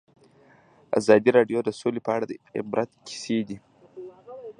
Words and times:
ازادي 0.99 1.29
راډیو 1.37 1.59
د 1.63 1.69
سوله 1.79 1.99
په 2.05 2.11
اړه 2.15 2.25
د 2.27 2.33
عبرت 2.57 2.89
کیسې 3.07 3.37
خبر 3.37 3.47
کړي. 3.47 3.57